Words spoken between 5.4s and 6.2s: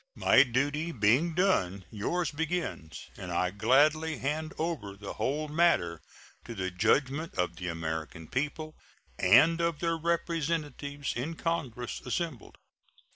matter